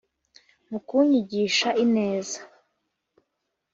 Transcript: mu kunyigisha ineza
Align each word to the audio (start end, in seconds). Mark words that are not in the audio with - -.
mu 0.69 0.79
kunyigisha 0.87 1.69
ineza 1.83 2.39